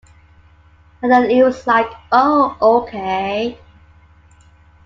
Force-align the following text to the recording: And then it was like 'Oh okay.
And 1.03 1.11
then 1.11 1.29
it 1.29 1.43
was 1.43 1.67
like 1.67 1.85
'Oh 2.11 2.57
okay. 2.59 3.59